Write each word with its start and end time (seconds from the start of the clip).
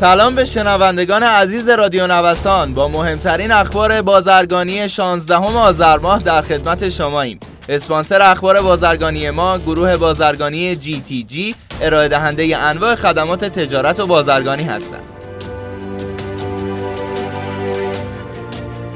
سلام 0.00 0.34
به 0.34 0.44
شنوندگان 0.44 1.22
عزیز 1.22 1.68
رادیو 1.68 2.06
نوسان. 2.06 2.74
با 2.74 2.88
مهمترین 2.88 3.52
اخبار 3.52 4.02
بازرگانی 4.02 4.88
16 4.88 5.36
آذر 5.36 5.98
ماه 5.98 6.22
در 6.22 6.42
خدمت 6.42 6.88
شماییم. 6.88 7.40
اسپانسر 7.68 8.22
اخبار 8.22 8.62
بازرگانی 8.62 9.30
ما 9.30 9.58
گروه 9.58 9.96
بازرگانی 9.96 10.76
جی 10.76 11.00
تی 11.00 11.22
جی 11.22 11.54
ارائه 11.82 12.08
دهنده 12.08 12.56
انواع 12.56 12.94
خدمات 12.94 13.44
تجارت 13.44 14.00
و 14.00 14.06
بازرگانی 14.06 14.62
هستند. 14.62 15.02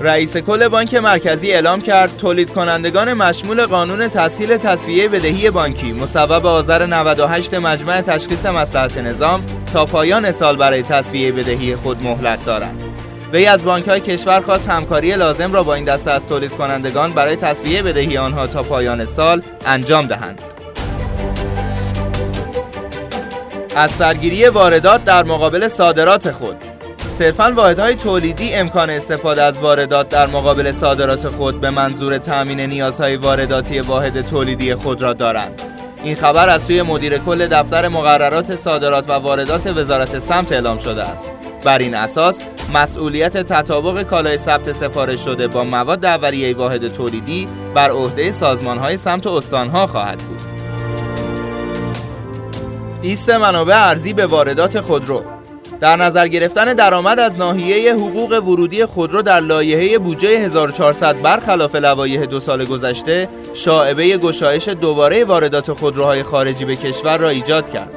رئیس 0.00 0.36
کل 0.36 0.68
بانک 0.68 0.94
مرکزی 0.94 1.52
اعلام 1.52 1.80
کرد 1.80 2.16
تولید 2.16 2.52
کنندگان 2.52 3.12
مشمول 3.12 3.66
قانون 3.66 4.08
تسهیل 4.08 4.56
تصویه 4.56 5.08
بدهی 5.08 5.50
بانکی 5.50 5.92
مصوب 5.92 6.46
آذر 6.46 6.86
98 6.86 7.54
مجمع 7.54 8.00
تشخیص 8.00 8.46
مصلحت 8.46 8.98
نظام 8.98 9.59
تا 9.72 9.84
پایان 9.84 10.32
سال 10.32 10.56
برای 10.56 10.82
تصویه 10.82 11.32
بدهی 11.32 11.76
خود 11.76 12.02
مهلت 12.02 12.44
دارند. 12.44 12.82
وی 13.32 13.46
از 13.46 13.64
بانک 13.64 13.88
های 13.88 14.00
کشور 14.00 14.40
خواست 14.40 14.68
همکاری 14.68 15.16
لازم 15.16 15.52
را 15.52 15.62
با 15.62 15.74
این 15.74 15.84
دسته 15.84 16.10
از 16.10 16.26
تولید 16.26 16.50
کنندگان 16.50 17.12
برای 17.12 17.36
تصویه 17.36 17.82
بدهی 17.82 18.18
آنها 18.18 18.46
تا 18.46 18.62
پایان 18.62 19.06
سال 19.06 19.42
انجام 19.66 20.06
دهند. 20.06 20.40
از 23.76 23.90
سرگیری 23.90 24.44
واردات 24.44 25.04
در 25.04 25.24
مقابل 25.24 25.68
صادرات 25.68 26.30
خود 26.30 26.56
صرفا 27.10 27.52
واحدهای 27.56 27.94
تولیدی 27.94 28.54
امکان 28.54 28.90
استفاده 28.90 29.42
از 29.42 29.60
واردات 29.60 30.08
در 30.08 30.26
مقابل 30.26 30.72
صادرات 30.72 31.28
خود 31.28 31.60
به 31.60 31.70
منظور 31.70 32.18
تأمین 32.18 32.60
نیازهای 32.60 33.16
وارداتی 33.16 33.80
واحد 33.80 34.26
تولیدی 34.26 34.74
خود 34.74 35.02
را 35.02 35.12
دارند. 35.12 35.62
این 36.04 36.14
خبر 36.16 36.48
از 36.48 36.62
سوی 36.62 36.82
مدیر 36.82 37.18
کل 37.18 37.46
دفتر 37.46 37.88
مقررات 37.88 38.56
صادرات 38.56 39.08
و 39.08 39.12
واردات 39.12 39.66
وزارت 39.66 40.18
سمت 40.18 40.52
اعلام 40.52 40.78
شده 40.78 41.02
است. 41.02 41.30
بر 41.64 41.78
این 41.78 41.94
اساس 41.94 42.40
مسئولیت 42.74 43.36
تطابق 43.36 44.02
کالای 44.02 44.38
ثبت 44.38 44.72
سفارش 44.72 45.24
شده 45.24 45.48
با 45.48 45.64
مواد 45.64 46.04
اولیه 46.04 46.56
واحد 46.56 46.88
تولیدی 46.88 47.48
بر 47.74 47.90
عهده 47.90 48.32
سازمانهای 48.32 48.96
سمت 48.96 49.26
استانها 49.26 49.86
خواهد 49.86 50.18
بود. 50.18 50.40
ایست 53.02 53.30
منابع 53.30 53.88
ارزی 53.88 54.12
به 54.12 54.26
واردات 54.26 54.80
خودرو 54.80 55.39
در 55.80 55.96
نظر 55.96 56.28
گرفتن 56.28 56.74
درآمد 56.74 57.18
از 57.18 57.38
ناحیه 57.38 57.94
حقوق 57.94 58.32
ورودی 58.32 58.84
خودرو 58.84 59.22
در 59.22 59.40
لایحه 59.40 59.98
بودجه 59.98 60.28
1400 60.28 61.22
برخلاف 61.22 61.74
لوایح 61.74 62.24
دو 62.24 62.40
سال 62.40 62.64
گذشته 62.64 63.28
شاعبه 63.54 64.16
گشایش 64.16 64.68
دوباره 64.68 65.24
واردات 65.24 65.72
خودروهای 65.72 66.22
خارجی 66.22 66.64
به 66.64 66.76
کشور 66.76 67.18
را 67.18 67.28
ایجاد 67.28 67.70
کرد. 67.70 67.90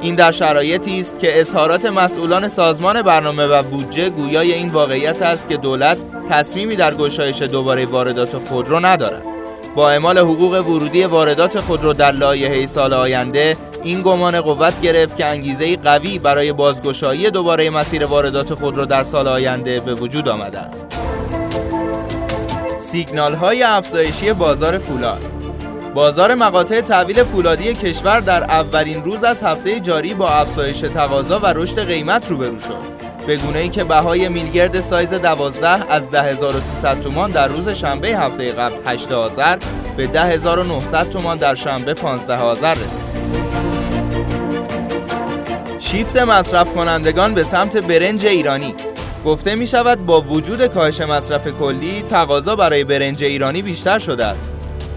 این 0.00 0.14
در 0.14 0.32
شرایطی 0.32 1.00
است 1.00 1.18
که 1.18 1.40
اظهارات 1.40 1.86
مسئولان 1.86 2.48
سازمان 2.48 3.02
برنامه 3.02 3.46
و 3.46 3.62
بودجه 3.62 4.08
گویای 4.08 4.52
این 4.52 4.68
واقعیت 4.68 5.22
است 5.22 5.48
که 5.48 5.56
دولت 5.56 5.98
تصمیمی 6.30 6.76
در 6.76 6.94
گشایش 6.94 7.42
دوباره 7.42 7.86
واردات 7.86 8.38
خودرو 8.38 8.80
ندارد. 8.80 9.22
با 9.76 9.90
اعمال 9.90 10.18
حقوق 10.18 10.52
ورودی 10.52 11.04
واردات 11.04 11.60
خودرو 11.60 11.92
در 11.92 12.12
لایحه 12.12 12.66
سال 12.66 12.92
آینده 12.92 13.56
این 13.82 14.02
گمان 14.02 14.40
قوت 14.40 14.80
گرفت 14.80 15.16
که 15.16 15.24
انگیزه 15.24 15.76
قوی 15.76 16.18
برای 16.18 16.52
بازگشایی 16.52 17.30
دوباره 17.30 17.70
مسیر 17.70 18.06
واردات 18.06 18.54
خودرو 18.54 18.86
در 18.86 19.02
سال 19.02 19.28
آینده 19.28 19.80
به 19.80 19.94
وجود 19.94 20.28
آمده 20.28 20.58
است. 20.58 20.98
سیگنال 22.78 23.34
های 23.34 23.62
افزایشی 23.62 24.32
بازار 24.32 24.78
فولاد 24.78 25.22
بازار 25.94 26.34
مقاطع 26.34 26.80
تحویل 26.80 27.24
فولادی 27.24 27.74
کشور 27.74 28.20
در 28.20 28.44
اولین 28.44 29.04
روز 29.04 29.24
از 29.24 29.42
هفته 29.42 29.80
جاری 29.80 30.14
با 30.14 30.28
افزایش 30.28 30.80
تقاضا 30.80 31.38
و 31.38 31.46
رشد 31.46 31.86
قیمت 31.86 32.30
روبرو 32.30 32.58
شد. 32.58 32.98
به 33.26 33.36
گونه 33.36 33.58
ای 33.58 33.68
که 33.68 33.84
بهای 33.84 34.28
میلگرد 34.28 34.80
سایز 34.80 35.08
12 35.08 35.92
از 35.92 36.10
10300 36.10 37.00
تومان 37.00 37.30
در 37.30 37.48
روز 37.48 37.68
شنبه 37.68 38.08
هفته 38.08 38.52
قبل 38.52 38.74
8 38.86 39.12
آذر 39.12 39.58
به 39.96 40.06
10900 40.06 41.10
تومان 41.10 41.36
در 41.36 41.54
شنبه 41.54 41.94
15 41.94 42.36
آذر 42.38 42.74
رسید. 42.74 43.67
شیفت 45.90 46.16
مصرف 46.16 46.72
کنندگان 46.74 47.34
به 47.34 47.44
سمت 47.44 47.76
برنج 47.76 48.26
ایرانی 48.26 48.74
گفته 49.24 49.54
می 49.54 49.66
شود 49.66 50.06
با 50.06 50.20
وجود 50.20 50.66
کاهش 50.66 51.00
مصرف 51.00 51.48
کلی 51.48 52.02
تقاضا 52.02 52.56
برای 52.56 52.84
برنج 52.84 53.24
ایرانی 53.24 53.62
بیشتر 53.62 53.98
شده 53.98 54.24
است 54.24 54.48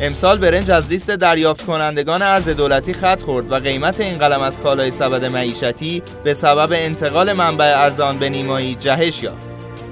امسال 0.02 0.38
برنج 0.38 0.72
از 0.72 0.88
لیست 0.88 1.12
دریافت 1.12 1.66
کنندگان 1.66 2.22
ارز 2.22 2.50
دولتی 2.50 2.94
خط 2.94 3.22
خورد 3.22 3.52
و 3.52 3.56
قیمت 3.56 4.00
این 4.00 4.18
قلم 4.18 4.42
از 4.42 4.60
کالای 4.60 4.92
سبد 4.92 5.26
معیشتی 5.26 6.04
به 6.24 6.34
سبب 6.34 6.70
انتقال 6.72 7.34
منبع 7.34 7.74
ارزان 7.78 8.20
به 8.20 8.30
نیمایی 8.30 8.76
جهش 8.76 9.24
یافت. 9.24 9.50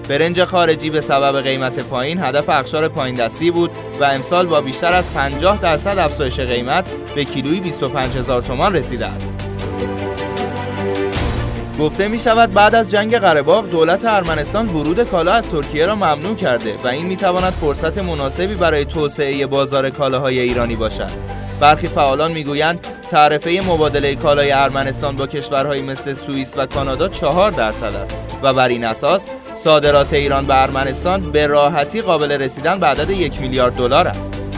برنج 0.09 0.43
خارجی 0.43 0.89
به 0.89 1.01
سبب 1.01 1.41
قیمت 1.41 1.79
پایین 1.79 2.23
هدف 2.23 2.49
اخشار 2.49 2.87
پایین 2.87 3.15
دستی 3.15 3.51
بود 3.51 3.71
و 3.99 4.03
امسال 4.03 4.45
با 4.45 4.61
بیشتر 4.61 4.93
از 4.93 5.13
50 5.13 5.61
درصد 5.61 5.97
افزایش 5.97 6.39
قیمت 6.39 6.89
به 7.15 7.23
کیلویی 7.23 7.61
25 7.61 8.17
هزار 8.17 8.41
تومان 8.41 8.75
رسیده 8.75 9.05
است. 9.05 9.48
گفته 11.79 12.07
می 12.07 12.19
شود 12.19 12.53
بعد 12.53 12.75
از 12.75 12.91
جنگ 12.91 13.17
قره 13.17 13.41
دولت 13.41 14.05
ارمنستان 14.05 14.69
ورود 14.69 15.03
کالا 15.03 15.33
از 15.33 15.49
ترکیه 15.49 15.85
را 15.85 15.95
ممنوع 15.95 16.35
کرده 16.35 16.75
و 16.83 16.87
این 16.87 17.05
می 17.05 17.17
تواند 17.17 17.53
فرصت 17.53 17.97
مناسبی 17.97 18.55
برای 18.55 18.85
توسعه 18.85 19.45
بازار 19.45 19.89
کالاهای 19.89 20.39
ایرانی 20.39 20.75
باشد. 20.75 21.11
برخی 21.59 21.87
فعالان 21.87 22.31
می‌گویند 22.31 22.87
تعرفه 23.09 23.61
مبادله 23.67 24.15
کالای 24.15 24.51
ارمنستان 24.51 25.15
با 25.15 25.27
کشورهایی 25.27 25.81
مثل 25.81 26.13
سوئیس 26.13 26.53
و 26.57 26.65
کانادا 26.65 27.07
چهار 27.07 27.51
درصد 27.51 27.95
است 27.95 28.15
و 28.43 28.53
بر 28.53 28.67
این 28.67 28.83
اساس 28.83 29.25
صادرات 29.53 30.13
ایران 30.13 30.45
به 30.45 30.61
ارمنستان 30.61 31.31
به 31.31 31.47
راحتی 31.47 32.01
قابل 32.01 32.31
رسیدن 32.31 32.79
به 32.79 32.85
عدد 32.85 33.09
یک 33.09 33.41
میلیارد 33.41 33.73
دلار 33.73 34.07
است. 34.07 34.48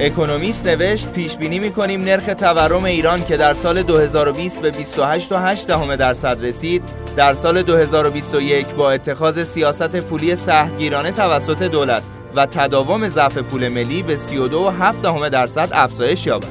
اکونومیست 0.00 0.66
نوشت 0.66 1.08
پیش 1.12 1.36
بینی 1.36 1.58
می‌کنیم 1.58 2.04
نرخ 2.04 2.26
تورم 2.26 2.84
ایران 2.84 3.24
که 3.24 3.36
در 3.36 3.54
سال 3.54 3.82
2020 3.82 4.60
به 4.60 4.70
28.8 4.70 5.96
درصد 5.96 6.44
رسید 6.44 6.82
در 7.16 7.34
سال 7.34 7.62
2021 7.62 8.66
با 8.66 8.90
اتخاذ 8.90 9.44
سیاست 9.44 9.96
پولی 9.96 10.36
سهمگیرانه 10.36 11.12
توسط 11.12 11.62
دولت 11.62 12.02
و 12.36 12.46
تداوم 12.46 13.08
ضعف 13.08 13.38
پول 13.38 13.68
ملی 13.68 14.02
به 14.02 14.16
32.7 14.16 15.28
درصد 15.28 15.68
افزایش 15.72 16.26
یابد. 16.26 16.48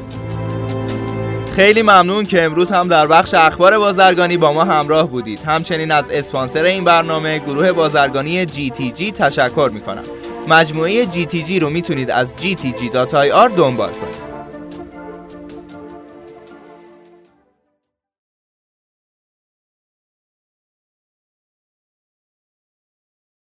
خیلی 1.56 1.82
ممنون 1.82 2.26
که 2.26 2.44
امروز 2.44 2.72
هم 2.72 2.88
در 2.88 3.08
بخش 3.08 3.34
اخبار 3.34 3.78
بازرگانی 3.78 4.38
با 4.38 4.54
ما 4.54 4.64
همراه 4.64 5.08
بودید. 5.10 5.40
همچنین 5.40 5.92
از 5.92 6.10
اسپانسر 6.10 6.64
این 6.64 6.84
برنامه 6.84 7.40
گروه 7.40 7.72
بازرگانی 7.72 8.46
GTG 8.46 9.12
تشکر 9.12 9.70
می 9.74 9.82
کنم. 9.82 10.04
مجموعه 10.48 11.06
GTG 11.06 11.52
رو 11.62 11.70
می‌تونید 11.70 12.12
از 12.12 12.34
gtg.ir 12.34 13.54
دنبال 13.58 13.94
کنید. 13.94 14.17